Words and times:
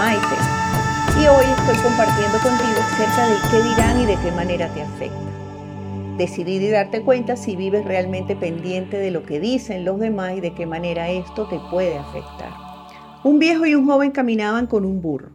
Maite 0.00 0.22
y 1.20 1.26
hoy 1.26 1.44
estoy 1.44 1.76
compartiendo 1.82 2.38
contigo 2.38 2.80
acerca 2.80 3.28
de 3.28 3.36
qué 3.50 3.68
dirán 3.68 4.00
y 4.00 4.06
de 4.06 4.16
qué 4.22 4.32
manera 4.32 4.72
te 4.72 4.80
afecta. 4.80 5.14
Decidir 6.16 6.62
y 6.62 6.70
darte 6.70 7.02
cuenta 7.02 7.36
si 7.36 7.54
vives 7.54 7.84
realmente 7.84 8.34
pendiente 8.34 8.96
de 8.96 9.10
lo 9.10 9.24
que 9.24 9.40
dicen 9.40 9.84
los 9.84 10.00
demás 10.00 10.38
y 10.38 10.40
de 10.40 10.54
qué 10.54 10.64
manera 10.64 11.10
esto 11.10 11.48
te 11.48 11.58
puede 11.70 11.98
afectar. 11.98 12.50
Un 13.24 13.38
viejo 13.38 13.66
y 13.66 13.74
un 13.74 13.84
joven 13.84 14.10
caminaban 14.10 14.66
con 14.66 14.86
un 14.86 15.02
burro. 15.02 15.32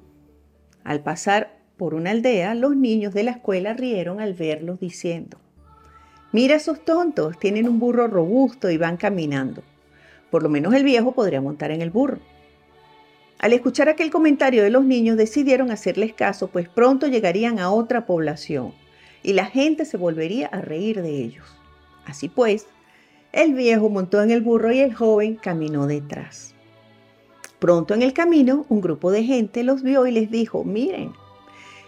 Al 0.84 1.02
pasar 1.02 1.59
por 1.77 1.93
una 1.93 2.09
aldea, 2.09 2.55
los 2.55 2.75
niños 2.75 3.13
de 3.13 3.21
la 3.21 3.32
escuela 3.32 3.73
rieron 3.73 4.20
al 4.20 4.34
verlos 4.34 4.79
diciendo, 4.79 5.38
Mira 6.32 6.55
esos 6.55 6.84
tontos, 6.84 7.38
tienen 7.38 7.70
un 7.70 7.77
burro 7.77 8.07
robusto 8.07 8.71
y 8.71 8.77
van 8.77 8.97
caminando. 8.97 9.61
Por 10.32 10.41
lo 10.41 10.50
menos 10.50 10.73
el 10.73 10.84
viejo 10.84 11.11
podría 11.11 11.39
montar 11.39 11.70
en 11.70 11.84
el 11.84 11.91
burro. 11.91 12.18
Al 13.39 13.54
escuchar 13.54 13.89
aquel 13.89 14.11
comentario 14.11 14.63
de 14.63 14.70
los 14.70 14.86
niños 14.86 15.18
decidieron 15.18 15.71
hacerles 15.71 16.13
caso, 16.13 16.47
pues 16.47 16.69
pronto 16.69 17.07
llegarían 17.07 17.60
a 17.60 17.69
otra 17.69 18.05
población 18.05 18.73
y 19.23 19.33
la 19.33 19.46
gente 19.46 19.86
se 19.86 19.97
volvería 19.97 20.47
a 20.47 20.61
reír 20.61 21.01
de 21.01 21.21
ellos. 21.21 21.46
Así 22.05 22.29
pues, 22.29 22.68
el 23.33 23.54
viejo 23.54 23.89
montó 23.89 24.21
en 24.21 24.32
el 24.32 24.41
burro 24.41 24.71
y 24.71 24.79
el 24.79 24.93
joven 24.93 25.36
caminó 25.36 25.87
detrás. 25.87 26.54
Pronto 27.60 27.93
en 27.93 28.01
el 28.01 28.13
camino, 28.13 28.65
un 28.69 28.82
grupo 28.82 29.11
de 29.11 29.24
gente 29.24 29.63
los 29.63 29.83
vio 29.83 30.07
y 30.07 30.11
les 30.11 30.29
dijo, 30.32 30.63
miren, 30.63 31.13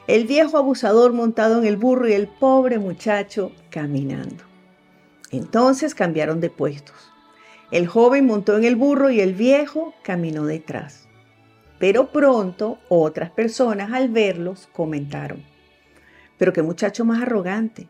el 0.08 0.26
viejo 0.26 0.58
abusador 0.58 1.14
montado 1.14 1.60
en 1.60 1.66
el 1.66 1.78
burro 1.78 2.08
y 2.08 2.14
el 2.14 2.28
pobre 2.28 2.80
muchacho 2.80 3.52
caminando. 3.70 4.44
Entonces 5.32 5.94
cambiaron 5.94 6.40
de 6.42 6.50
puestos. 6.50 6.96
El 7.72 7.88
joven 7.88 8.26
montó 8.26 8.58
en 8.58 8.64
el 8.64 8.76
burro 8.76 9.10
y 9.10 9.20
el 9.20 9.34
viejo 9.34 9.94
caminó 10.04 10.46
detrás. 10.46 11.07
Pero 11.80 12.12
pronto 12.12 12.80
otras 12.90 13.30
personas 13.30 13.92
al 13.94 14.10
verlos 14.10 14.68
comentaron, 14.74 15.44
pero 16.38 16.54
qué 16.54 16.64
muchacho 16.64 17.06
más 17.06 17.22
arrogante. 17.22 17.88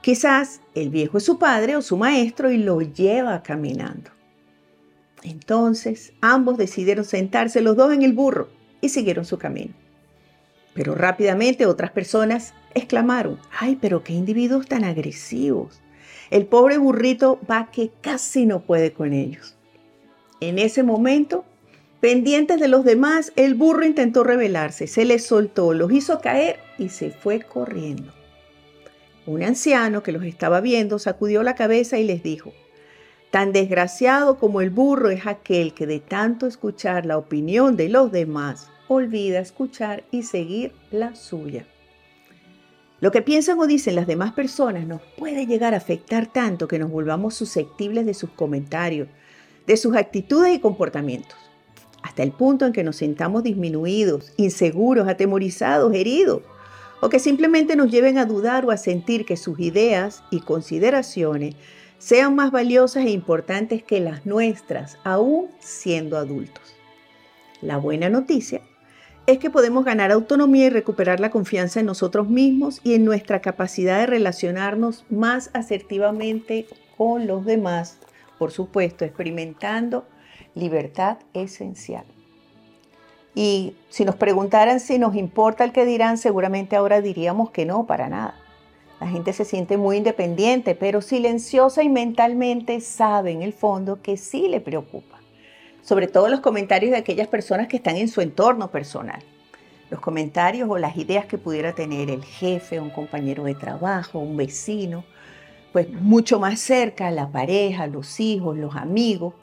Quizás 0.00 0.60
el 0.74 0.90
viejo 0.90 1.18
es 1.18 1.24
su 1.24 1.38
padre 1.38 1.76
o 1.76 1.82
su 1.82 1.96
maestro 1.96 2.50
y 2.50 2.58
lo 2.58 2.80
lleva 2.80 3.42
caminando. 3.42 4.10
Entonces 5.22 6.12
ambos 6.20 6.56
decidieron 6.56 7.04
sentarse 7.04 7.60
los 7.60 7.76
dos 7.76 7.92
en 7.92 8.02
el 8.02 8.12
burro 8.12 8.48
y 8.80 8.88
siguieron 8.88 9.24
su 9.24 9.38
camino. 9.38 9.74
Pero 10.74 10.94
rápidamente 10.94 11.66
otras 11.66 11.90
personas 11.90 12.54
exclamaron, 12.74 13.38
ay, 13.58 13.76
pero 13.80 14.04
qué 14.04 14.12
individuos 14.12 14.66
tan 14.66 14.84
agresivos. 14.84 15.80
El 16.30 16.46
pobre 16.46 16.78
burrito 16.78 17.40
va 17.50 17.70
que 17.72 17.90
casi 18.00 18.46
no 18.46 18.60
puede 18.60 18.92
con 18.92 19.12
ellos. 19.12 19.56
En 20.40 20.58
ese 20.58 20.84
momento 20.84 21.44
Pendientes 22.00 22.60
de 22.60 22.68
los 22.68 22.84
demás, 22.84 23.32
el 23.34 23.56
burro 23.56 23.84
intentó 23.84 24.22
rebelarse, 24.22 24.86
se 24.86 25.04
les 25.04 25.26
soltó, 25.26 25.74
los 25.74 25.90
hizo 25.90 26.20
caer 26.20 26.60
y 26.78 26.90
se 26.90 27.10
fue 27.10 27.40
corriendo. 27.40 28.12
Un 29.26 29.42
anciano 29.42 30.04
que 30.04 30.12
los 30.12 30.22
estaba 30.22 30.60
viendo 30.60 31.00
sacudió 31.00 31.42
la 31.42 31.56
cabeza 31.56 31.98
y 31.98 32.04
les 32.04 32.22
dijo, 32.22 32.52
Tan 33.32 33.52
desgraciado 33.52 34.38
como 34.38 34.60
el 34.60 34.70
burro 34.70 35.10
es 35.10 35.26
aquel 35.26 35.74
que 35.74 35.88
de 35.88 35.98
tanto 35.98 36.46
escuchar 36.46 37.04
la 37.04 37.18
opinión 37.18 37.76
de 37.76 37.88
los 37.88 38.12
demás, 38.12 38.70
olvida 38.86 39.40
escuchar 39.40 40.04
y 40.12 40.22
seguir 40.22 40.72
la 40.92 41.16
suya. 41.16 41.66
Lo 43.00 43.10
que 43.10 43.22
piensan 43.22 43.58
o 43.58 43.66
dicen 43.66 43.96
las 43.96 44.06
demás 44.06 44.34
personas 44.34 44.86
nos 44.86 45.02
puede 45.18 45.46
llegar 45.46 45.74
a 45.74 45.78
afectar 45.78 46.26
tanto 46.32 46.68
que 46.68 46.78
nos 46.78 46.92
volvamos 46.92 47.34
susceptibles 47.34 48.06
de 48.06 48.14
sus 48.14 48.30
comentarios, 48.30 49.08
de 49.66 49.76
sus 49.76 49.96
actitudes 49.96 50.54
y 50.54 50.60
comportamientos 50.60 51.47
hasta 52.02 52.22
el 52.22 52.32
punto 52.32 52.66
en 52.66 52.72
que 52.72 52.84
nos 52.84 52.96
sintamos 52.96 53.42
disminuidos, 53.42 54.32
inseguros, 54.36 55.08
atemorizados, 55.08 55.94
heridos, 55.94 56.42
o 57.00 57.08
que 57.08 57.18
simplemente 57.18 57.76
nos 57.76 57.90
lleven 57.90 58.18
a 58.18 58.24
dudar 58.24 58.64
o 58.64 58.70
a 58.70 58.76
sentir 58.76 59.24
que 59.24 59.36
sus 59.36 59.58
ideas 59.60 60.22
y 60.30 60.40
consideraciones 60.40 61.54
sean 61.98 62.34
más 62.34 62.50
valiosas 62.50 63.04
e 63.06 63.10
importantes 63.10 63.82
que 63.82 64.00
las 64.00 64.24
nuestras, 64.26 64.98
aún 65.04 65.48
siendo 65.58 66.16
adultos. 66.16 66.62
La 67.60 67.76
buena 67.76 68.08
noticia 68.08 68.62
es 69.26 69.38
que 69.38 69.50
podemos 69.50 69.84
ganar 69.84 70.10
autonomía 70.10 70.66
y 70.66 70.70
recuperar 70.70 71.20
la 71.20 71.30
confianza 71.30 71.80
en 71.80 71.86
nosotros 71.86 72.28
mismos 72.28 72.80
y 72.82 72.94
en 72.94 73.04
nuestra 73.04 73.40
capacidad 73.40 73.98
de 73.98 74.06
relacionarnos 74.06 75.04
más 75.10 75.50
asertivamente 75.52 76.66
con 76.96 77.26
los 77.26 77.44
demás, 77.44 77.98
por 78.38 78.52
supuesto, 78.52 79.04
experimentando 79.04 80.06
libertad 80.58 81.18
esencial. 81.32 82.04
Y 83.34 83.76
si 83.88 84.04
nos 84.04 84.16
preguntaran 84.16 84.80
si 84.80 84.98
nos 84.98 85.14
importa 85.14 85.64
el 85.64 85.72
que 85.72 85.84
dirán, 85.84 86.18
seguramente 86.18 86.76
ahora 86.76 87.00
diríamos 87.00 87.50
que 87.50 87.64
no, 87.64 87.86
para 87.86 88.08
nada. 88.08 88.34
La 89.00 89.06
gente 89.06 89.32
se 89.32 89.44
siente 89.44 89.76
muy 89.76 89.96
independiente, 89.96 90.74
pero 90.74 91.02
silenciosa 91.02 91.84
y 91.84 91.88
mentalmente 91.88 92.80
sabe 92.80 93.30
en 93.30 93.42
el 93.42 93.52
fondo 93.52 94.02
que 94.02 94.16
sí 94.16 94.48
le 94.48 94.60
preocupa. 94.60 95.20
Sobre 95.82 96.08
todo 96.08 96.28
los 96.28 96.40
comentarios 96.40 96.90
de 96.90 96.98
aquellas 96.98 97.28
personas 97.28 97.68
que 97.68 97.76
están 97.76 97.96
en 97.96 98.08
su 98.08 98.20
entorno 98.20 98.72
personal. 98.72 99.22
Los 99.88 100.00
comentarios 100.00 100.68
o 100.68 100.76
las 100.76 100.96
ideas 100.96 101.26
que 101.26 101.38
pudiera 101.38 101.74
tener 101.74 102.10
el 102.10 102.24
jefe, 102.24 102.80
un 102.80 102.90
compañero 102.90 103.44
de 103.44 103.54
trabajo, 103.54 104.18
un 104.18 104.36
vecino, 104.36 105.04
pues 105.72 105.88
mucho 105.92 106.40
más 106.40 106.58
cerca, 106.58 107.10
la 107.10 107.28
pareja, 107.28 107.86
los 107.86 108.18
hijos, 108.18 108.56
los 108.56 108.74
amigos, 108.74 109.34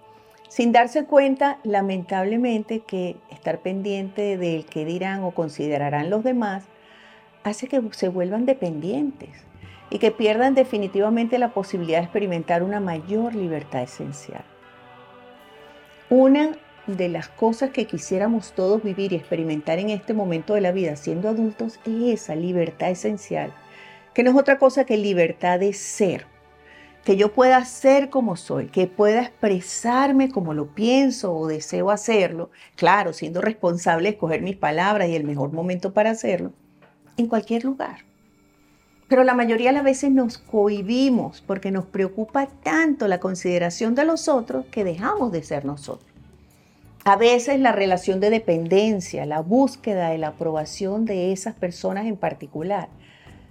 sin 0.55 0.71
darse 0.71 1.03
cuenta, 1.03 1.59
lamentablemente, 1.63 2.79
que 2.79 3.17
estar 3.29 3.59
pendiente 3.59 4.37
del 4.37 4.65
que 4.65 4.85
dirán 4.85 5.21
o 5.25 5.31
considerarán 5.31 6.09
los 6.09 6.23
demás 6.23 6.63
hace 7.43 7.67
que 7.67 7.81
se 7.91 8.07
vuelvan 8.07 8.45
dependientes 8.45 9.31
y 9.89 9.99
que 9.99 10.11
pierdan 10.11 10.55
definitivamente 10.55 11.39
la 11.39 11.53
posibilidad 11.53 11.97
de 11.97 12.05
experimentar 12.05 12.63
una 12.63 12.79
mayor 12.79 13.35
libertad 13.35 13.83
esencial. 13.83 14.45
Una 16.09 16.55
de 16.87 17.09
las 17.09 17.27
cosas 17.27 17.71
que 17.71 17.85
quisiéramos 17.85 18.53
todos 18.53 18.81
vivir 18.81 19.11
y 19.11 19.17
experimentar 19.17 19.77
en 19.77 19.89
este 19.89 20.13
momento 20.13 20.53
de 20.53 20.61
la 20.61 20.71
vida 20.71 20.95
siendo 20.95 21.27
adultos 21.27 21.81
es 21.85 22.21
esa 22.21 22.35
libertad 22.35 22.91
esencial, 22.91 23.53
que 24.13 24.23
no 24.23 24.29
es 24.29 24.37
otra 24.37 24.57
cosa 24.57 24.85
que 24.85 24.95
libertad 24.95 25.59
de 25.59 25.73
ser 25.73 26.33
que 27.05 27.17
yo 27.17 27.31
pueda 27.31 27.63
ser 27.65 28.09
como 28.09 28.35
soy, 28.35 28.65
que 28.65 28.87
pueda 28.87 29.21
expresarme 29.21 30.31
como 30.31 30.55
lo 30.55 30.73
pienso 30.73 31.35
o 31.35 31.45
deseo 31.45 31.91
hacerlo, 31.91 32.49
claro, 32.75 33.13
siendo 33.13 33.41
responsable 33.41 34.09
de 34.09 34.15
escoger 34.15 34.41
mis 34.41 34.57
palabras 34.57 35.07
y 35.07 35.15
el 35.15 35.23
mejor 35.23 35.53
momento 35.53 35.93
para 35.93 36.09
hacerlo, 36.09 36.51
en 37.15 37.27
cualquier 37.27 37.63
lugar. 37.63 37.99
Pero 39.07 39.23
la 39.23 39.35
mayoría 39.35 39.69
de 39.69 39.73
las 39.73 39.83
veces 39.83 40.09
nos 40.09 40.39
cohibimos 40.39 41.43
porque 41.45 41.69
nos 41.69 41.85
preocupa 41.85 42.47
tanto 42.47 43.07
la 43.07 43.19
consideración 43.19 43.93
de 43.93 44.03
los 44.03 44.27
otros 44.27 44.65
que 44.71 44.83
dejamos 44.83 45.31
de 45.31 45.43
ser 45.43 45.63
nosotros. 45.63 46.09
A 47.03 47.17
veces 47.17 47.59
la 47.59 47.71
relación 47.71 48.19
de 48.19 48.31
dependencia, 48.31 49.27
la 49.27 49.41
búsqueda 49.41 50.09
de 50.09 50.17
la 50.17 50.29
aprobación 50.29 51.05
de 51.05 51.31
esas 51.31 51.53
personas 51.53 52.07
en 52.07 52.17
particular, 52.17 52.89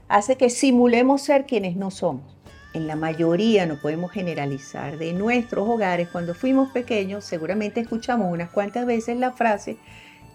hace 0.09 0.37
que 0.37 0.51
simulemos 0.51 1.23
ser 1.23 1.47
quienes 1.47 1.77
no 1.77 1.93
somos 1.93 2.35
en 2.75 2.89
la 2.89 2.97
mayoría, 2.97 3.67
no 3.67 3.77
podemos 3.77 4.11
generalizar, 4.11 4.99
de 4.99 5.13
nuestros 5.13 5.67
hogares, 5.69 6.09
cuando 6.09 6.35
fuimos 6.35 6.71
pequeños, 6.73 7.25
seguramente 7.25 7.81
escuchamos 7.81 8.31
unas 8.31 8.51
cuantas 8.51 8.85
veces 8.85 9.17
la 9.17 9.33
frase, 9.33 9.79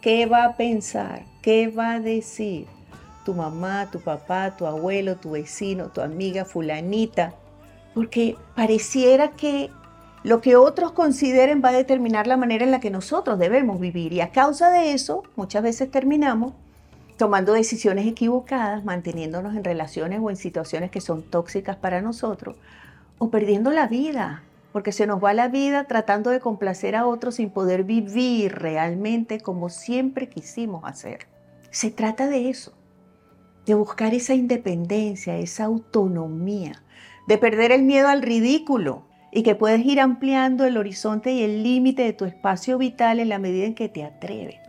¿qué 0.02 0.26
va 0.26 0.46
a 0.46 0.56
pensar? 0.56 1.24
¿Qué 1.42 1.68
va 1.68 1.94
a 1.94 2.00
decir? 2.00 2.66
Tu 3.26 3.34
mamá, 3.34 3.90
tu 3.92 4.00
papá, 4.00 4.56
tu 4.56 4.66
abuelo, 4.66 5.18
tu 5.18 5.32
vecino, 5.32 5.90
tu 5.90 6.02
amiga 6.02 6.46
fulanita. 6.46 7.34
Porque 7.94 8.38
pareciera 8.56 9.32
que 9.32 9.70
lo 10.24 10.40
que 10.40 10.56
otros 10.56 10.94
consideren 10.94 11.62
va 11.64 11.70
a 11.70 11.74
determinar 11.74 12.26
la 12.26 12.38
manera 12.38 12.64
en 12.64 12.72
la 12.72 12.80
que 12.80 12.90
nosotros 12.90 13.38
debemos 13.38 13.80
vivir. 13.80 14.14
Y 14.14 14.22
a 14.22 14.32
causa 14.32 14.70
de 14.70 14.94
eso, 14.94 15.24
muchas 15.36 15.62
veces 15.62 15.92
terminamos 15.92 16.54
tomando 17.20 17.52
decisiones 17.52 18.08
equivocadas, 18.08 18.86
manteniéndonos 18.86 19.54
en 19.54 19.66
relaciones 19.66 20.22
o 20.24 20.30
en 20.30 20.38
situaciones 20.38 20.90
que 20.90 21.02
son 21.02 21.22
tóxicas 21.22 21.76
para 21.76 22.02
nosotros, 22.02 22.56
o 23.18 23.30
perdiendo 23.30 23.72
la 23.72 23.88
vida, 23.88 24.44
porque 24.72 24.94
se 24.94 25.06
nos 25.06 25.22
va 25.22 25.34
la 25.34 25.50
vida 25.50 25.84
tratando 25.84 26.30
de 26.30 26.40
complacer 26.40 26.96
a 26.96 27.06
otros 27.06 27.36
sin 27.36 27.50
poder 27.50 27.84
vivir 27.84 28.56
realmente 28.56 29.42
como 29.42 29.68
siempre 29.68 30.30
quisimos 30.30 30.86
hacer. 30.86 31.28
Se 31.72 31.92
trata 31.92 32.28
de 32.28 32.50
eso, 32.50 32.72
de 33.66 33.74
buscar 33.74 34.14
esa 34.14 34.34
independencia, 34.34 35.38
esa 35.38 35.66
autonomía, 35.66 36.82
de 37.28 37.38
perder 37.38 37.74
el 37.74 37.84
miedo 37.84 38.08
al 38.08 38.22
ridículo 38.22 39.04
y 39.30 39.44
que 39.44 39.56
puedes 39.56 39.86
ir 39.86 40.00
ampliando 40.00 40.64
el 40.64 40.78
horizonte 40.78 41.34
y 41.34 41.44
el 41.44 41.64
límite 41.64 42.04
de 42.04 42.14
tu 42.14 42.24
espacio 42.24 42.78
vital 42.78 43.20
en 43.20 43.28
la 43.28 43.40
medida 43.40 43.66
en 43.66 43.76
que 43.76 43.90
te 43.90 44.06
atreves. 44.06 44.69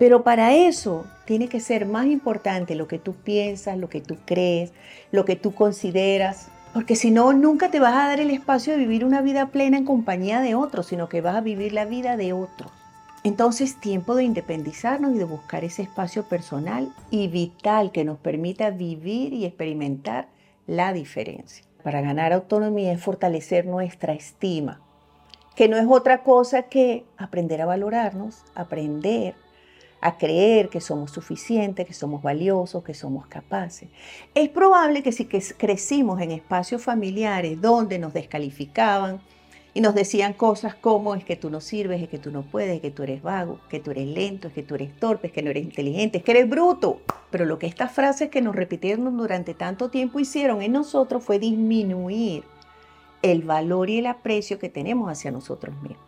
Pero 0.00 0.22
para 0.22 0.54
eso 0.54 1.04
tiene 1.26 1.48
que 1.48 1.60
ser 1.60 1.84
más 1.84 2.06
importante 2.06 2.74
lo 2.74 2.88
que 2.88 2.98
tú 2.98 3.12
piensas, 3.12 3.76
lo 3.76 3.90
que 3.90 4.00
tú 4.00 4.16
crees, 4.24 4.72
lo 5.12 5.26
que 5.26 5.36
tú 5.36 5.54
consideras, 5.54 6.48
porque 6.72 6.96
si 6.96 7.10
no, 7.10 7.34
nunca 7.34 7.70
te 7.70 7.80
vas 7.80 7.92
a 7.92 8.08
dar 8.08 8.18
el 8.18 8.30
espacio 8.30 8.72
de 8.72 8.78
vivir 8.78 9.04
una 9.04 9.20
vida 9.20 9.48
plena 9.48 9.76
en 9.76 9.84
compañía 9.84 10.40
de 10.40 10.54
otros, 10.54 10.86
sino 10.86 11.10
que 11.10 11.20
vas 11.20 11.36
a 11.36 11.42
vivir 11.42 11.74
la 11.74 11.84
vida 11.84 12.16
de 12.16 12.32
otros. 12.32 12.72
Entonces, 13.24 13.78
tiempo 13.78 14.14
de 14.14 14.24
independizarnos 14.24 15.14
y 15.14 15.18
de 15.18 15.24
buscar 15.24 15.64
ese 15.64 15.82
espacio 15.82 16.22
personal 16.22 16.94
y 17.10 17.28
vital 17.28 17.92
que 17.92 18.06
nos 18.06 18.18
permita 18.18 18.70
vivir 18.70 19.34
y 19.34 19.44
experimentar 19.44 20.28
la 20.66 20.94
diferencia. 20.94 21.66
Para 21.82 22.00
ganar 22.00 22.32
autonomía 22.32 22.92
es 22.92 23.02
fortalecer 23.02 23.66
nuestra 23.66 24.14
estima, 24.14 24.80
que 25.56 25.68
no 25.68 25.76
es 25.76 25.84
otra 25.86 26.22
cosa 26.22 26.62
que 26.62 27.04
aprender 27.18 27.60
a 27.60 27.66
valorarnos, 27.66 28.44
aprender 28.54 29.34
a 30.00 30.16
creer 30.16 30.68
que 30.68 30.80
somos 30.80 31.10
suficientes, 31.10 31.86
que 31.86 31.92
somos 31.92 32.22
valiosos, 32.22 32.82
que 32.82 32.94
somos 32.94 33.26
capaces. 33.26 33.88
Es 34.34 34.48
probable 34.48 35.02
que 35.02 35.12
si 35.12 35.26
crecimos 35.26 36.20
en 36.20 36.30
espacios 36.30 36.82
familiares 36.82 37.60
donde 37.60 37.98
nos 37.98 38.12
descalificaban, 38.12 39.20
y 39.72 39.80
nos 39.80 39.94
decían 39.94 40.32
cosas 40.32 40.74
como 40.74 41.14
es 41.14 41.24
que 41.24 41.36
tú 41.36 41.48
no 41.50 41.60
sirves, 41.60 42.02
es 42.02 42.08
que 42.08 42.18
tú 42.18 42.30
no 42.30 42.42
puedes, 42.42 42.76
es 42.76 42.80
que 42.80 42.90
tú 42.90 43.04
eres 43.04 43.22
vago, 43.22 43.60
que 43.68 43.78
tú 43.78 43.92
eres 43.92 44.08
lento, 44.08 44.48
es 44.48 44.54
que 44.54 44.62
tú 44.62 44.74
eres 44.74 44.96
torpe, 44.98 45.28
es 45.28 45.32
que 45.32 45.42
no 45.42 45.50
eres 45.50 45.64
inteligente, 45.64 46.18
es 46.18 46.24
que 46.24 46.32
eres 46.32 46.48
bruto. 46.48 47.00
Pero 47.30 47.44
lo 47.44 47.58
que 47.58 47.66
estas 47.66 47.92
frases 47.92 48.30
que 48.30 48.42
nos 48.42 48.56
repitieron 48.56 49.16
durante 49.16 49.54
tanto 49.54 49.90
tiempo 49.90 50.18
hicieron 50.18 50.62
en 50.62 50.72
nosotros 50.72 51.22
fue 51.22 51.38
disminuir 51.38 52.42
el 53.22 53.42
valor 53.42 53.90
y 53.90 53.98
el 53.98 54.06
aprecio 54.06 54.58
que 54.58 54.68
tenemos 54.68 55.08
hacia 55.08 55.30
nosotros 55.30 55.74
mismos. 55.82 56.04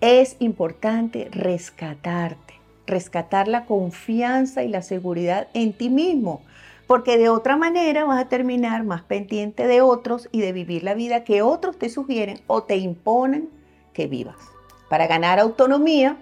Es 0.00 0.36
importante 0.38 1.28
rescatarte, 1.30 2.54
rescatar 2.88 3.46
la 3.46 3.64
confianza 3.64 4.64
y 4.64 4.68
la 4.68 4.82
seguridad 4.82 5.46
en 5.54 5.72
ti 5.72 5.88
mismo 5.90 6.42
porque 6.88 7.18
de 7.18 7.28
otra 7.28 7.56
manera 7.58 8.06
vas 8.06 8.18
a 8.18 8.28
terminar 8.28 8.82
más 8.82 9.02
pendiente 9.02 9.66
de 9.66 9.82
otros 9.82 10.28
y 10.32 10.40
de 10.40 10.52
vivir 10.52 10.82
la 10.82 10.94
vida 10.94 11.22
que 11.22 11.42
otros 11.42 11.78
te 11.78 11.90
sugieren 11.90 12.40
o 12.46 12.62
te 12.62 12.78
imponen 12.78 13.50
que 13.92 14.06
vivas. 14.06 14.36
Para 14.88 15.06
ganar 15.06 15.38
autonomía, 15.38 16.16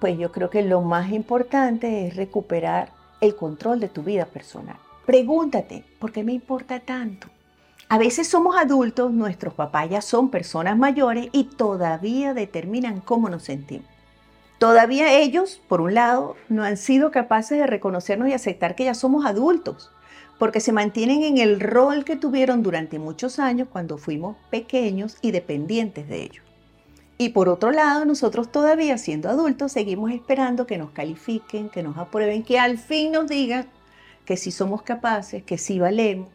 pues 0.00 0.18
yo 0.18 0.32
creo 0.32 0.48
que 0.48 0.62
lo 0.62 0.80
más 0.80 1.12
importante 1.12 2.06
es 2.06 2.16
recuperar 2.16 2.92
el 3.20 3.36
control 3.36 3.78
de 3.78 3.90
tu 3.90 4.02
vida 4.02 4.24
personal. 4.24 4.76
Pregúntate, 5.04 5.84
¿por 5.98 6.12
qué 6.12 6.24
me 6.24 6.32
importa 6.32 6.80
tanto? 6.80 7.28
A 7.90 7.98
veces 7.98 8.26
somos 8.26 8.56
adultos, 8.56 9.12
nuestros 9.12 9.52
papás 9.52 9.90
ya 9.90 10.00
son 10.00 10.30
personas 10.30 10.78
mayores 10.78 11.28
y 11.30 11.44
todavía 11.44 12.32
determinan 12.32 13.00
cómo 13.00 13.28
nos 13.28 13.42
sentimos. 13.42 13.93
Todavía 14.58 15.18
ellos, 15.18 15.60
por 15.68 15.80
un 15.80 15.94
lado, 15.94 16.36
no 16.48 16.62
han 16.62 16.76
sido 16.76 17.10
capaces 17.10 17.58
de 17.58 17.66
reconocernos 17.66 18.28
y 18.28 18.32
aceptar 18.32 18.76
que 18.76 18.84
ya 18.84 18.94
somos 18.94 19.26
adultos, 19.26 19.90
porque 20.38 20.60
se 20.60 20.72
mantienen 20.72 21.22
en 21.22 21.38
el 21.38 21.60
rol 21.60 22.04
que 22.04 22.16
tuvieron 22.16 22.62
durante 22.62 22.98
muchos 22.98 23.38
años 23.38 23.68
cuando 23.70 23.98
fuimos 23.98 24.36
pequeños 24.50 25.16
y 25.22 25.32
dependientes 25.32 26.08
de 26.08 26.22
ellos. 26.22 26.44
Y 27.16 27.30
por 27.30 27.48
otro 27.48 27.70
lado, 27.70 28.04
nosotros 28.04 28.50
todavía 28.50 28.98
siendo 28.98 29.28
adultos 29.28 29.72
seguimos 29.72 30.10
esperando 30.10 30.66
que 30.66 30.78
nos 30.78 30.90
califiquen, 30.90 31.68
que 31.68 31.82
nos 31.82 31.96
aprueben, 31.96 32.42
que 32.42 32.58
al 32.58 32.78
fin 32.78 33.12
nos 33.12 33.28
digan 33.28 33.68
que 34.24 34.36
sí 34.36 34.50
somos 34.50 34.82
capaces, 34.82 35.44
que 35.44 35.58
sí 35.58 35.78
valemos, 35.78 36.30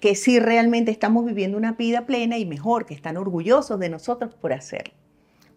que 0.00 0.14
sí 0.14 0.38
realmente 0.38 0.90
estamos 0.90 1.24
viviendo 1.24 1.58
una 1.58 1.72
vida 1.72 2.06
plena 2.06 2.38
y 2.38 2.46
mejor, 2.46 2.86
que 2.86 2.94
están 2.94 3.16
orgullosos 3.16 3.78
de 3.78 3.90
nosotros 3.90 4.34
por 4.34 4.52
hacerlo. 4.52 4.94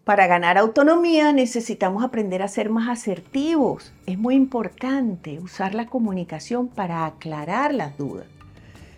Para 0.08 0.26
ganar 0.26 0.56
autonomía 0.56 1.34
necesitamos 1.34 2.02
aprender 2.02 2.40
a 2.40 2.48
ser 2.48 2.70
más 2.70 2.88
asertivos. 2.88 3.92
Es 4.06 4.16
muy 4.18 4.36
importante 4.36 5.38
usar 5.38 5.74
la 5.74 5.84
comunicación 5.84 6.68
para 6.68 7.04
aclarar 7.04 7.74
las 7.74 7.98
dudas. 7.98 8.26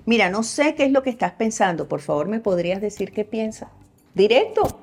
Mira, 0.07 0.31
no 0.31 0.45
sé 0.45 0.77
qué 0.77 0.85
es 0.85 0.93
lo 0.93 1.03
que 1.03 1.11
estás 1.11 1.33
pensando. 1.33 1.89
Por 1.89 1.99
favor, 1.99 2.29
¿me 2.29 2.39
podrías 2.39 2.81
decir 2.81 3.11
qué 3.11 3.25
piensas? 3.25 3.71
Directo. 4.15 4.79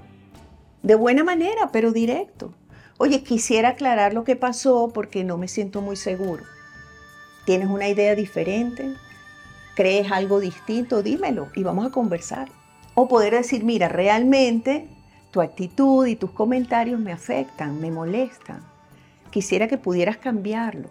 De 0.83 0.95
buena 0.95 1.23
manera, 1.23 1.71
pero 1.71 1.93
directo. 1.93 2.53
Oye, 2.97 3.23
quisiera 3.23 3.69
aclarar 3.69 4.13
lo 4.13 4.25
que 4.25 4.35
pasó 4.35 4.91
porque 4.93 5.23
no 5.23 5.37
me 5.37 5.47
siento 5.47 5.81
muy 5.81 5.95
seguro. 5.95 6.43
¿Tienes 7.45 7.69
una 7.69 7.87
idea 7.87 8.15
diferente? 8.15 8.95
¿Crees 9.77 10.11
algo 10.11 10.41
distinto? 10.41 11.03
Dímelo 11.03 11.47
y 11.55 11.63
vamos 11.63 11.87
a 11.87 11.91
conversar. 11.91 12.49
O 12.95 13.07
poder 13.07 13.33
decir, 13.33 13.63
mira, 13.63 13.87
realmente 13.87 14.89
tu 15.31 15.41
actitud 15.41 16.05
y 16.05 16.15
tus 16.15 16.31
comentarios 16.31 16.99
me 16.99 17.11
afectan, 17.11 17.79
me 17.79 17.91
molestan. 17.91 18.61
Quisiera 19.29 19.67
que 19.67 19.77
pudieras 19.77 20.17
cambiarlo. 20.17 20.89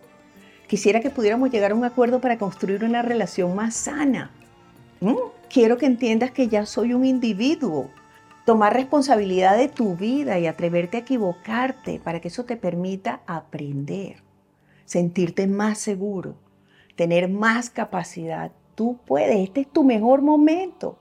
Quisiera 0.69 1.01
que 1.01 1.11
pudiéramos 1.11 1.51
llegar 1.51 1.73
a 1.73 1.75
un 1.75 1.85
acuerdo 1.85 2.21
para 2.21 2.39
construir 2.39 2.85
una 2.85 3.03
relación 3.03 3.55
más 3.55 3.75
sana. 3.75 4.31
¿Mm? 5.01 5.15
Quiero 5.49 5.79
que 5.79 5.87
entiendas 5.87 6.33
que 6.33 6.49
ya 6.49 6.67
soy 6.67 6.93
un 6.93 7.05
individuo. 7.05 7.91
Tomar 8.45 8.75
responsabilidad 8.75 9.57
de 9.57 9.69
tu 9.69 9.97
vida 9.97 10.39
y 10.39 10.47
atreverte 10.47 10.99
a 10.99 11.01
equivocarte 11.01 12.01
para 12.03 12.21
que 12.21 12.29
eso 12.29 12.45
te 12.45 12.57
permita 12.57 13.21
aprender, 13.27 14.23
sentirte 14.85 15.47
más 15.47 15.79
seguro, 15.79 16.37
tener 16.95 17.29
más 17.29 17.71
capacidad. 17.71 18.53
Tú 18.75 18.99
puedes, 19.05 19.41
este 19.41 19.63
es 19.63 19.73
tu 19.73 19.83
mejor 19.83 20.23
momento. 20.23 20.99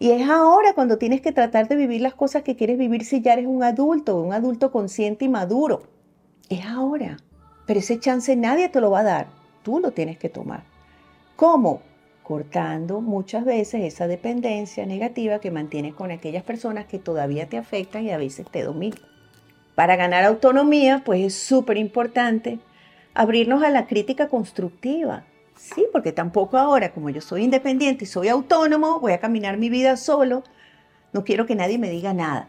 Y 0.00 0.12
es 0.12 0.28
ahora 0.28 0.74
cuando 0.74 0.98
tienes 0.98 1.20
que 1.20 1.32
tratar 1.32 1.66
de 1.66 1.74
vivir 1.74 2.00
las 2.00 2.14
cosas 2.14 2.42
que 2.42 2.54
quieres 2.54 2.78
vivir 2.78 3.04
si 3.04 3.20
ya 3.20 3.32
eres 3.32 3.46
un 3.46 3.64
adulto, 3.64 4.20
un 4.20 4.32
adulto 4.32 4.70
consciente 4.70 5.24
y 5.24 5.28
maduro. 5.28 5.82
Es 6.48 6.64
ahora. 6.64 7.16
Pero 7.66 7.80
ese 7.80 7.98
chance 7.98 8.34
nadie 8.36 8.68
te 8.68 8.80
lo 8.80 8.90
va 8.90 9.00
a 9.00 9.04
dar. 9.04 9.26
Tú 9.64 9.80
lo 9.80 9.90
tienes 9.90 10.16
que 10.16 10.28
tomar. 10.28 10.62
¿Cómo? 11.34 11.82
Cortando 12.22 13.00
muchas 13.00 13.44
veces 13.44 13.82
esa 13.82 14.06
dependencia 14.06 14.86
negativa 14.86 15.40
que 15.40 15.50
mantienes 15.50 15.94
con 15.94 16.10
aquellas 16.10 16.44
personas 16.44 16.86
que 16.86 16.98
todavía 16.98 17.48
te 17.48 17.58
afectan 17.58 18.04
y 18.04 18.10
a 18.10 18.18
veces 18.18 18.46
te 18.50 18.62
dominan. 18.62 19.00
Para 19.74 19.96
ganar 19.96 20.24
autonomía, 20.24 21.02
pues 21.04 21.24
es 21.24 21.34
súper 21.34 21.76
importante 21.76 22.60
abrirnos 23.14 23.62
a 23.62 23.70
la 23.70 23.86
crítica 23.86 24.28
constructiva 24.28 25.24
Sí, 25.58 25.86
porque 25.92 26.12
tampoco 26.12 26.56
ahora, 26.56 26.92
como 26.92 27.10
yo 27.10 27.20
soy 27.20 27.42
independiente 27.42 28.04
y 28.04 28.06
soy 28.06 28.28
autónomo, 28.28 29.00
voy 29.00 29.12
a 29.12 29.18
caminar 29.18 29.56
mi 29.58 29.68
vida 29.68 29.96
solo, 29.96 30.44
no 31.12 31.24
quiero 31.24 31.46
que 31.46 31.56
nadie 31.56 31.78
me 31.78 31.90
diga 31.90 32.14
nada. 32.14 32.48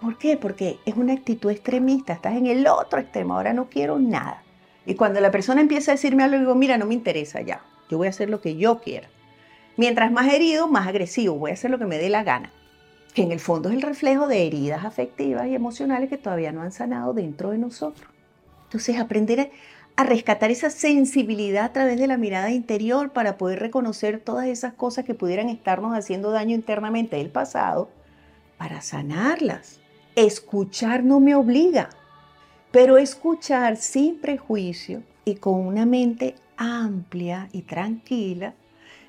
¿Por 0.00 0.18
qué? 0.18 0.36
Porque 0.36 0.78
es 0.84 0.94
una 0.94 1.14
actitud 1.14 1.50
extremista, 1.50 2.12
estás 2.12 2.36
en 2.36 2.46
el 2.46 2.66
otro 2.66 3.00
extremo, 3.00 3.34
ahora 3.34 3.54
no 3.54 3.70
quiero 3.70 3.98
nada. 3.98 4.42
Y 4.84 4.94
cuando 4.94 5.20
la 5.20 5.30
persona 5.30 5.62
empieza 5.62 5.92
a 5.92 5.94
decirme 5.94 6.22
algo, 6.22 6.38
digo, 6.38 6.54
mira, 6.54 6.76
no 6.76 6.84
me 6.84 6.92
interesa 6.92 7.40
ya, 7.40 7.62
yo 7.88 7.96
voy 7.96 8.08
a 8.08 8.10
hacer 8.10 8.28
lo 8.28 8.42
que 8.42 8.56
yo 8.56 8.80
quiera. 8.80 9.08
Mientras 9.78 10.12
más 10.12 10.30
herido, 10.30 10.68
más 10.68 10.86
agresivo, 10.86 11.36
voy 11.36 11.50
a 11.50 11.54
hacer 11.54 11.70
lo 11.70 11.78
que 11.78 11.86
me 11.86 11.96
dé 11.96 12.10
la 12.10 12.24
gana. 12.24 12.52
Que 13.14 13.22
en 13.22 13.32
el 13.32 13.40
fondo 13.40 13.70
es 13.70 13.74
el 13.74 13.82
reflejo 13.82 14.26
de 14.26 14.46
heridas 14.46 14.84
afectivas 14.84 15.46
y 15.46 15.54
emocionales 15.54 16.10
que 16.10 16.18
todavía 16.18 16.52
no 16.52 16.60
han 16.60 16.72
sanado 16.72 17.14
dentro 17.14 17.50
de 17.50 17.58
nosotros. 17.58 18.08
Entonces, 18.64 18.98
aprender 18.98 19.50
a 19.96 20.04
rescatar 20.04 20.50
esa 20.50 20.70
sensibilidad 20.70 21.66
a 21.66 21.72
través 21.72 21.98
de 22.00 22.08
la 22.08 22.16
mirada 22.16 22.50
interior 22.50 23.12
para 23.12 23.38
poder 23.38 23.60
reconocer 23.60 24.18
todas 24.18 24.46
esas 24.46 24.74
cosas 24.74 25.04
que 25.04 25.14
pudieran 25.14 25.48
estarnos 25.48 25.96
haciendo 25.96 26.30
daño 26.30 26.54
internamente 26.54 27.16
del 27.16 27.30
pasado, 27.30 27.90
para 28.58 28.80
sanarlas. 28.80 29.80
Escuchar 30.16 31.04
no 31.04 31.20
me 31.20 31.34
obliga, 31.34 31.90
pero 32.72 32.98
escuchar 32.98 33.76
sin 33.76 34.20
prejuicio 34.20 35.02
y 35.24 35.36
con 35.36 35.54
una 35.54 35.86
mente 35.86 36.34
amplia 36.56 37.48
y 37.52 37.62
tranquila, 37.62 38.54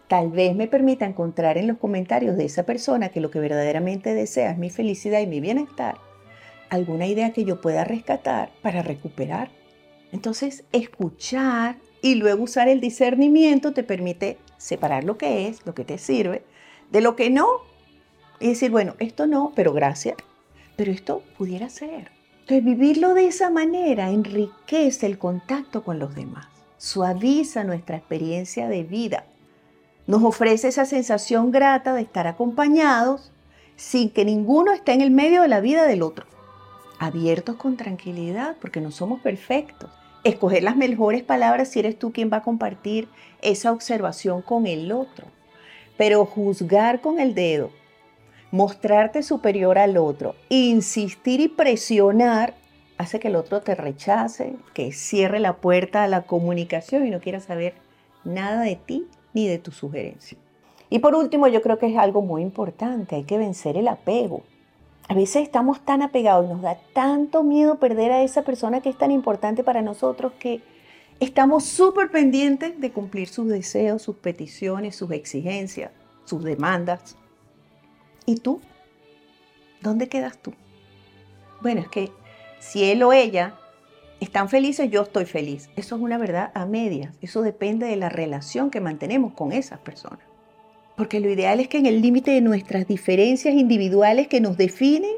tal 0.08 0.30
vez 0.30 0.56
me 0.56 0.68
permita 0.68 1.06
encontrar 1.06 1.58
en 1.58 1.68
los 1.68 1.78
comentarios 1.78 2.38
de 2.38 2.46
esa 2.46 2.64
persona 2.64 3.10
que 3.10 3.22
lo 3.22 3.32
que 3.32 3.40
verdaderamente 3.40 4.14
desea 4.14 4.52
es 4.52 4.58
mi 4.58 4.70
felicidad 4.70 5.20
y 5.20 5.28
mi 5.28 5.40
bienestar, 5.40 5.98
alguna 6.70 7.08
idea 7.08 7.34
que 7.34 7.44
yo 7.44 7.60
pueda 7.60 7.84
rescatar 7.84 8.52
para 8.62 8.84
recuperar 8.84 9.50
entonces, 10.16 10.64
escuchar 10.72 11.76
y 12.02 12.16
luego 12.16 12.46
usar 12.46 12.70
el 12.70 12.80
discernimiento 12.80 13.74
te 13.74 13.84
permite 13.84 14.38
separar 14.58 15.04
lo 15.04 15.18
que 15.18 15.50
es, 15.50 15.66
lo 15.66 15.76
que 15.76 15.84
te 15.84 15.98
sirve, 15.98 16.42
de 16.90 17.02
lo 17.02 17.18
que 17.18 17.30
no. 17.30 17.48
Y 18.40 18.48
decir, 18.48 18.72
bueno, 18.72 18.96
esto 19.00 19.28
no, 19.28 19.52
pero 19.56 19.74
gracias, 19.74 20.16
pero 20.78 20.94
esto 20.94 21.22
pudiera 21.38 21.70
ser. 21.70 22.12
Entonces, 22.40 22.64
vivirlo 22.64 23.14
de 23.14 23.28
esa 23.28 23.50
manera 23.50 24.10
enriquece 24.10 25.06
el 25.06 25.18
contacto 25.18 25.84
con 25.84 26.00
los 26.00 26.16
demás, 26.16 26.48
suaviza 26.78 27.66
nuestra 27.66 27.98
experiencia 27.98 28.70
de 28.70 28.84
vida, 28.84 29.26
nos 30.08 30.24
ofrece 30.24 30.70
esa 30.70 30.86
sensación 30.86 31.52
grata 31.52 31.94
de 31.94 32.04
estar 32.04 32.26
acompañados 32.26 33.34
sin 33.76 34.12
que 34.12 34.24
ninguno 34.24 34.72
esté 34.72 34.94
en 34.94 35.02
el 35.02 35.12
medio 35.12 35.42
de 35.42 35.50
la 35.50 35.60
vida 35.60 35.86
del 35.86 36.04
otro 36.04 36.26
abiertos 37.00 37.56
con 37.56 37.78
tranquilidad, 37.78 38.56
porque 38.60 38.82
no 38.82 38.92
somos 38.92 39.22
perfectos. 39.22 39.90
Escoger 40.26 40.64
las 40.64 40.76
mejores 40.76 41.22
palabras 41.22 41.70
si 41.70 41.78
eres 41.78 42.00
tú 42.00 42.12
quien 42.12 42.32
va 42.34 42.38
a 42.38 42.42
compartir 42.42 43.08
esa 43.44 43.72
observación 43.72 44.42
con 44.42 44.66
el 44.66 44.92
otro. 44.92 45.28
Pero 45.98 46.26
juzgar 46.26 47.00
con 47.00 47.20
el 47.20 47.36
dedo, 47.36 47.70
mostrarte 48.50 49.22
superior 49.22 49.78
al 49.78 49.98
otro, 49.98 50.34
insistir 50.50 51.42
y 51.42 51.48
presionar, 51.48 52.56
hace 52.98 53.20
que 53.20 53.28
el 53.28 53.36
otro 53.36 53.62
te 53.62 53.76
rechace, 53.76 54.56
que 54.74 54.92
cierre 54.94 55.40
la 55.40 55.58
puerta 55.58 56.04
a 56.04 56.08
la 56.08 56.24
comunicación 56.24 57.06
y 57.06 57.12
no 57.12 57.20
quiera 57.20 57.40
saber 57.40 57.76
nada 58.24 58.62
de 58.62 58.78
ti 58.78 59.06
ni 59.36 59.48
de 59.48 59.60
tu 59.60 59.70
sugerencia. 59.70 60.40
Y 60.90 60.98
por 61.00 61.14
último, 61.14 61.48
yo 61.48 61.62
creo 61.62 61.78
que 61.78 61.86
es 61.86 61.98
algo 61.98 62.24
muy 62.24 62.42
importante, 62.42 63.16
hay 63.16 63.26
que 63.26 63.38
vencer 63.38 63.78
el 63.78 63.88
apego 63.88 64.42
A 65.08 65.14
veces 65.14 65.44
estamos 65.44 65.86
tan 65.86 66.02
apegados 66.02 66.46
y 66.46 66.50
nos 66.50 66.62
da 66.62 66.78
tanto 66.94 67.44
miedo 67.44 67.80
perder 67.80 68.12
a 68.12 68.24
esa 68.24 68.42
persona 68.42 68.82
que 68.82 68.90
es 68.90 68.98
tan 68.98 69.12
importante 69.12 69.64
para 69.64 69.82
nosotros 69.82 70.34
que 70.40 70.64
estamos 71.20 71.64
súper 71.66 72.10
pendientes 72.10 72.80
de 72.80 72.92
cumplir 72.92 73.28
sus 73.28 73.48
deseos, 73.48 74.02
sus 74.02 74.16
peticiones, 74.16 74.96
sus 74.96 75.12
exigencias, 75.12 75.92
sus 76.24 76.44
demandas. 76.44 77.16
¿Y 78.26 78.38
tú? 78.38 78.62
¿Dónde 79.82 80.10
quedas 80.10 80.40
tú? 80.40 80.54
Bueno, 81.62 81.82
es 81.82 81.88
que 81.88 82.12
si 82.60 82.84
él 82.84 83.04
o 83.04 83.14
ella 83.14 83.60
están 84.20 84.50
felices, 84.50 84.90
yo 84.90 85.04
estoy 85.04 85.26
feliz. 85.26 85.70
Eso 85.76 85.96
es 85.96 86.02
una 86.02 86.18
verdad 86.18 86.52
a 86.56 86.66
medias. 86.66 87.16
Eso 87.22 87.44
depende 87.44 87.86
de 87.86 87.96
la 87.96 88.10
relación 88.10 88.72
que 88.72 88.82
mantenemos 88.82 89.34
con 89.34 89.52
esas 89.52 89.80
personas. 89.80 90.35
Porque 90.96 91.20
lo 91.20 91.30
ideal 91.30 91.60
es 91.60 91.68
que 91.68 91.78
en 91.78 91.86
el 91.86 92.02
límite 92.02 92.32
de 92.32 92.42
nuestras 92.42 92.88
diferencias 92.88 93.54
individuales 93.54 94.28
que 94.28 94.40
nos 94.40 94.58
definen, 94.58 95.12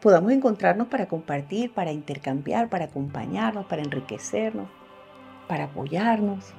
podamos 0.00 0.32
encontrarnos 0.32 0.88
para 0.88 1.06
compartir, 1.06 1.72
para 1.72 1.92
intercambiar, 1.92 2.68
para 2.68 2.86
acompañarnos, 2.86 3.66
para 3.66 3.82
enriquecernos, 3.82 4.68
para 5.46 5.64
apoyarnos. 5.64 6.52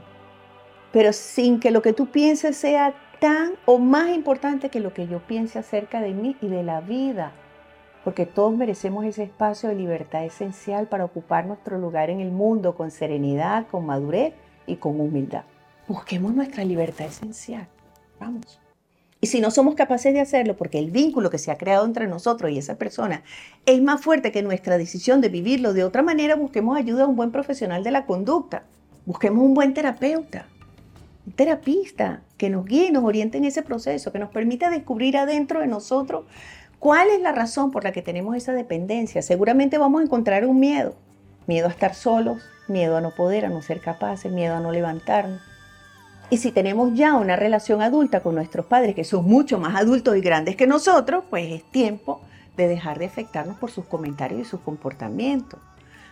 Pero 0.91 1.13
sin 1.13 1.59
que 1.59 1.69
lo 1.69 1.83
que 1.83 1.93
tú 1.93 2.07
pienses 2.07 2.57
sea 2.57 2.95
tan 3.19 3.51
o 3.65 3.77
más 3.77 4.09
importante 4.09 4.69
que 4.69 4.79
lo 4.79 4.93
que 4.93 5.07
yo 5.07 5.19
piense 5.19 5.59
acerca 5.59 6.01
de 6.01 6.13
mí 6.13 6.35
y 6.41 6.47
de 6.47 6.63
la 6.63 6.81
vida. 6.81 7.33
Porque 8.03 8.25
todos 8.25 8.55
merecemos 8.55 9.05
ese 9.05 9.23
espacio 9.23 9.69
de 9.69 9.75
libertad 9.75 10.25
esencial 10.25 10.87
para 10.87 11.05
ocupar 11.05 11.45
nuestro 11.45 11.77
lugar 11.77 12.09
en 12.09 12.21
el 12.21 12.31
mundo 12.31 12.75
con 12.75 12.89
serenidad, 12.89 13.67
con 13.67 13.85
madurez 13.85 14.33
y 14.65 14.77
con 14.77 14.99
humildad. 14.99 15.43
Busquemos 15.87 16.33
nuestra 16.33 16.63
libertad 16.63 17.07
esencial. 17.07 17.67
Vamos. 18.19 18.59
Y 19.21 19.27
si 19.27 19.41
no 19.41 19.51
somos 19.51 19.75
capaces 19.75 20.13
de 20.13 20.21
hacerlo, 20.21 20.55
porque 20.55 20.79
el 20.79 20.91
vínculo 20.91 21.29
que 21.29 21.37
se 21.37 21.51
ha 21.51 21.57
creado 21.57 21.85
entre 21.85 22.07
nosotros 22.07 22.51
y 22.51 22.57
esa 22.57 22.77
persona 22.77 23.23
es 23.65 23.81
más 23.81 24.01
fuerte 24.01 24.31
que 24.31 24.41
nuestra 24.41 24.77
decisión 24.77 25.19
de 25.19 25.27
vivirlo 25.27 25.73
de 25.73 25.83
otra 25.83 26.01
manera, 26.01 26.35
busquemos 26.35 26.77
ayuda 26.77 27.03
a 27.03 27.07
un 27.07 27.17
buen 27.17 27.31
profesional 27.31 27.83
de 27.83 27.91
la 27.91 28.05
conducta. 28.05 28.63
Busquemos 29.05 29.43
un 29.43 29.53
buen 29.53 29.73
terapeuta, 29.73 30.45
un 31.25 31.33
terapista 31.33 32.21
que 32.37 32.49
nos 32.49 32.65
guíe 32.65 32.87
y 32.87 32.91
nos 32.91 33.03
oriente 33.03 33.37
en 33.37 33.45
ese 33.45 33.61
proceso, 33.61 34.11
que 34.13 34.19
nos 34.19 34.29
permita 34.29 34.69
descubrir 34.69 35.17
adentro 35.17 35.59
de 35.59 35.67
nosotros 35.67 36.25
cuál 36.77 37.09
es 37.09 37.19
la 37.19 37.33
razón 37.33 37.71
por 37.71 37.83
la 37.83 37.91
que 37.91 38.01
tenemos 38.01 38.37
esa 38.37 38.53
dependencia. 38.53 39.21
Seguramente 39.21 39.77
vamos 39.77 39.99
a 39.99 40.05
encontrar 40.05 40.45
un 40.45 40.59
miedo. 40.59 40.95
Miedo 41.45 41.67
a 41.67 41.71
estar 41.71 41.95
solos, 41.95 42.41
miedo 42.67 42.95
a 42.95 43.01
no 43.01 43.11
poder, 43.11 43.45
a 43.45 43.49
no 43.49 43.61
ser 43.61 43.81
capaces, 43.81 44.31
miedo 44.31 44.55
a 44.55 44.59
no 44.59 44.71
levantarnos 44.71 45.41
y 46.29 46.37
si 46.37 46.51
tenemos 46.51 46.93
ya 46.93 47.15
una 47.15 47.35
relación 47.35 47.81
adulta 47.81 48.21
con 48.21 48.35
nuestros 48.35 48.65
padres, 48.65 48.93
que 48.93 49.03
son 49.03 49.25
mucho 49.25 49.59
más 49.59 49.75
adultos 49.75 50.15
y 50.15 50.21
grandes 50.21 50.55
que 50.55 50.67
nosotros, 50.67 51.23
pues 51.29 51.51
es 51.51 51.63
tiempo 51.63 52.21
de 52.55 52.67
dejar 52.67 52.99
de 52.99 53.05
afectarnos 53.05 53.57
por 53.57 53.71
sus 53.71 53.85
comentarios 53.85 54.41
y 54.41 54.45
sus 54.45 54.59
comportamientos. 54.59 55.59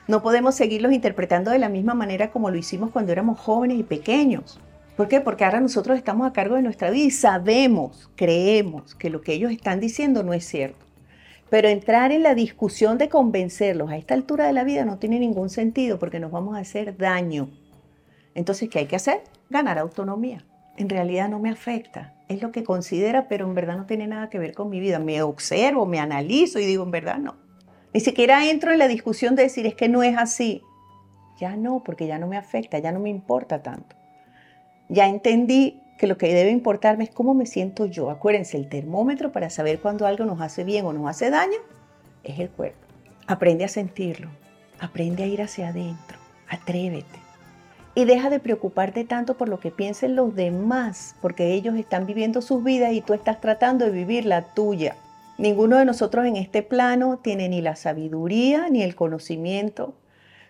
No 0.07 0.23
podemos 0.23 0.55
seguirlos 0.55 0.93
interpretando 0.93 1.51
de 1.51 1.59
la 1.59 1.69
misma 1.69 1.93
manera 1.93 2.31
como 2.31 2.49
lo 2.49 2.57
hicimos 2.57 2.91
cuando 2.91 3.11
éramos 3.11 3.39
jóvenes 3.39 3.77
y 3.77 3.83
pequeños. 3.83 4.59
¿Por 4.95 5.07
qué? 5.07 5.21
Porque 5.21 5.45
ahora 5.45 5.59
nosotros 5.59 5.97
estamos 5.97 6.25
a 6.25 6.33
cargo 6.33 6.55
de 6.55 6.63
nuestra 6.63 6.89
vida 6.89 7.05
y 7.05 7.11
sabemos, 7.11 8.09
creemos 8.15 8.95
que 8.95 9.11
lo 9.11 9.21
que 9.21 9.33
ellos 9.33 9.51
están 9.51 9.79
diciendo 9.79 10.23
no 10.23 10.33
es 10.33 10.45
cierto. 10.45 10.83
Pero 11.49 11.67
entrar 11.67 12.11
en 12.11 12.23
la 12.23 12.33
discusión 12.33 12.97
de 12.97 13.09
convencerlos 13.09 13.91
a 13.91 13.97
esta 13.97 14.15
altura 14.15 14.47
de 14.47 14.53
la 14.53 14.63
vida 14.63 14.85
no 14.85 14.97
tiene 14.97 15.19
ningún 15.19 15.49
sentido 15.49 15.99
porque 15.99 16.19
nos 16.19 16.31
vamos 16.31 16.55
a 16.55 16.61
hacer 16.61 16.97
daño. 16.97 17.49
Entonces, 18.33 18.69
¿qué 18.69 18.79
hay 18.79 18.85
que 18.87 18.95
hacer? 18.95 19.21
Ganar 19.49 19.77
autonomía. 19.79 20.45
En 20.77 20.89
realidad 20.89 21.29
no 21.29 21.39
me 21.39 21.49
afecta, 21.49 22.13
es 22.27 22.41
lo 22.41 22.51
que 22.51 22.63
considera, 22.63 23.27
pero 23.27 23.47
en 23.47 23.55
verdad 23.55 23.77
no 23.77 23.85
tiene 23.85 24.07
nada 24.07 24.29
que 24.29 24.39
ver 24.39 24.53
con 24.53 24.69
mi 24.69 24.79
vida. 24.79 24.99
Me 24.99 25.21
observo, 25.21 25.85
me 25.85 25.99
analizo 25.99 26.59
y 26.59 26.65
digo, 26.65 26.83
en 26.83 26.91
verdad 26.91 27.17
no. 27.17 27.35
Ni 27.93 27.99
siquiera 27.99 28.47
entro 28.49 28.71
en 28.71 28.79
la 28.79 28.87
discusión 28.87 29.35
de 29.35 29.43
decir, 29.43 29.65
es 29.65 29.75
que 29.75 29.89
no 29.89 30.03
es 30.03 30.17
así. 30.17 30.61
Ya 31.39 31.55
no, 31.55 31.83
porque 31.83 32.07
ya 32.07 32.19
no 32.19 32.27
me 32.27 32.37
afecta, 32.37 32.79
ya 32.79 32.91
no 32.91 32.99
me 32.99 33.09
importa 33.09 33.63
tanto. 33.63 33.95
Ya 34.89 35.07
entendí 35.07 35.81
que 35.97 36.07
lo 36.07 36.17
que 36.17 36.33
debe 36.33 36.51
importarme 36.51 37.05
es 37.05 37.09
cómo 37.09 37.33
me 37.33 37.45
siento 37.45 37.85
yo. 37.85 38.09
Acuérdense, 38.09 38.57
el 38.57 38.69
termómetro 38.69 39.31
para 39.31 39.49
saber 39.49 39.79
cuando 39.79 40.05
algo 40.05 40.25
nos 40.25 40.41
hace 40.41 40.63
bien 40.63 40.85
o 40.85 40.93
nos 40.93 41.09
hace 41.09 41.29
daño 41.29 41.57
es 42.23 42.39
el 42.39 42.49
cuerpo. 42.49 42.85
Aprende 43.25 43.65
a 43.65 43.67
sentirlo, 43.67 44.29
aprende 44.79 45.23
a 45.23 45.27
ir 45.27 45.41
hacia 45.41 45.69
adentro, 45.69 46.17
atrévete. 46.47 47.26
Y 47.97 48.05
deja 48.05 48.29
de 48.29 48.39
preocuparte 48.39 49.05
tanto 49.05 49.37
por 49.37 49.49
lo 49.49 49.59
que 49.59 49.71
piensen 49.71 50.15
los 50.15 50.35
demás, 50.35 51.15
porque 51.19 51.55
ellos 51.55 51.73
están 51.73 52.05
viviendo 52.05 52.43
sus 52.43 52.63
vidas 52.63 52.93
y 52.93 53.01
tú 53.01 53.15
estás 53.15 53.41
tratando 53.41 53.85
de 53.85 53.91
vivir 53.91 54.27
la 54.27 54.53
tuya. 54.53 54.95
Ninguno 55.39 55.77
de 55.77 55.85
nosotros 55.85 56.27
en 56.27 56.35
este 56.35 56.61
plano 56.61 57.17
tiene 57.17 57.49
ni 57.49 57.59
la 57.59 57.75
sabiduría 57.75 58.69
ni 58.69 58.83
el 58.83 58.93
conocimiento 58.93 59.95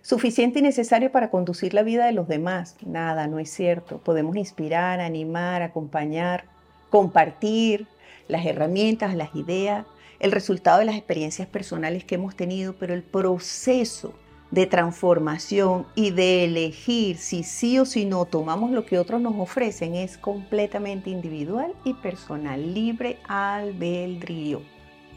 suficiente 0.01 0.59
y 0.59 0.61
necesario 0.61 1.09
para 1.09 1.29
conducir 1.29 1.73
la 1.73 1.83
vida 1.83 2.05
de 2.05 2.11
los 2.11 2.27
demás. 2.27 2.75
Nada, 2.85 3.27
no 3.27 3.39
es 3.39 3.49
cierto. 3.49 3.99
Podemos 3.99 4.35
inspirar, 4.35 4.99
animar, 4.99 5.61
acompañar, 5.61 6.43
compartir 6.89 7.87
las 8.27 8.45
herramientas, 8.45 9.15
las 9.15 9.33
ideas, 9.35 9.85
el 10.19 10.33
resultado 10.33 10.79
de 10.79 10.85
las 10.85 10.97
experiencias 10.97 11.47
personales 11.47 12.03
que 12.03 12.15
hemos 12.15 12.35
tenido, 12.35 12.73
pero 12.73 12.93
el 12.93 13.03
proceso 13.03 14.13
de 14.51 14.65
transformación 14.65 15.85
y 15.95 16.11
de 16.11 16.45
elegir 16.45 17.17
si 17.17 17.43
sí 17.43 17.79
o 17.79 17.85
si 17.85 18.05
no 18.05 18.25
tomamos 18.25 18.71
lo 18.71 18.85
que 18.85 18.97
otros 18.97 19.19
nos 19.21 19.35
ofrecen 19.37 19.95
es 19.95 20.17
completamente 20.17 21.09
individual 21.09 21.73
y 21.83 21.93
personal, 21.95 22.73
libre 22.73 23.17
albedrío. 23.27 24.61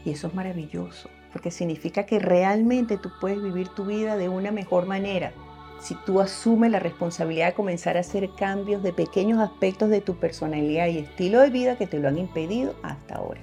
Y 0.03 0.11
eso 0.11 0.27
es 0.27 0.33
maravilloso, 0.33 1.09
porque 1.31 1.51
significa 1.51 2.05
que 2.05 2.19
realmente 2.19 2.97
tú 2.97 3.09
puedes 3.21 3.41
vivir 3.41 3.69
tu 3.69 3.85
vida 3.85 4.17
de 4.17 4.29
una 4.29 4.51
mejor 4.51 4.85
manera 4.85 5.31
si 5.79 5.95
tú 6.05 6.21
asumes 6.21 6.69
la 6.69 6.79
responsabilidad 6.79 7.47
de 7.47 7.53
comenzar 7.53 7.97
a 7.97 8.01
hacer 8.01 8.29
cambios 8.37 8.83
de 8.83 8.93
pequeños 8.93 9.39
aspectos 9.39 9.89
de 9.89 9.99
tu 9.99 10.15
personalidad 10.15 10.87
y 10.87 10.99
estilo 10.99 11.41
de 11.41 11.49
vida 11.49 11.75
que 11.75 11.87
te 11.87 11.97
lo 11.97 12.07
han 12.07 12.19
impedido 12.19 12.75
hasta 12.83 13.15
ahora. 13.15 13.41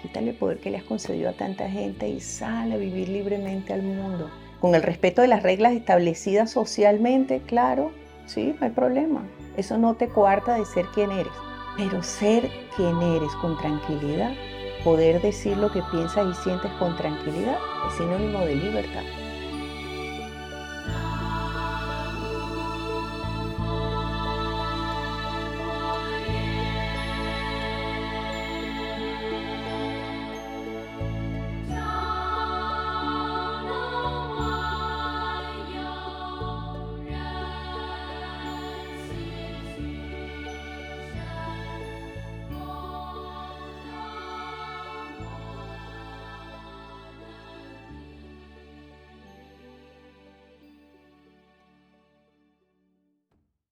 Quítale 0.00 0.30
el 0.30 0.36
poder 0.36 0.58
que 0.58 0.70
le 0.70 0.78
has 0.78 0.84
concedido 0.84 1.28
a 1.28 1.34
tanta 1.34 1.68
gente 1.68 2.08
y 2.08 2.20
sale 2.20 2.74
a 2.74 2.78
vivir 2.78 3.10
libremente 3.10 3.74
al 3.74 3.82
mundo 3.82 4.30
con 4.60 4.74
el 4.74 4.82
respeto 4.82 5.22
de 5.22 5.28
las 5.28 5.42
reglas 5.42 5.72
establecidas 5.72 6.50
socialmente, 6.50 7.40
claro, 7.46 7.92
sí, 8.26 8.54
no 8.60 8.66
hay 8.66 8.72
problema. 8.72 9.22
Eso 9.56 9.78
no 9.78 9.94
te 9.94 10.08
coarta 10.08 10.56
de 10.56 10.66
ser 10.66 10.86
quien 10.94 11.10
eres. 11.10 11.32
Pero 11.76 12.02
ser 12.02 12.50
quien 12.76 13.00
eres 13.00 13.32
con 13.40 13.56
tranquilidad, 13.58 14.32
poder 14.84 15.20
decir 15.22 15.56
lo 15.56 15.70
que 15.72 15.82
piensas 15.90 16.26
y 16.30 16.42
sientes 16.42 16.70
con 16.78 16.96
tranquilidad, 16.96 17.58
es 17.88 17.96
sinónimo 17.96 18.40
de 18.40 18.54
libertad. 18.56 19.02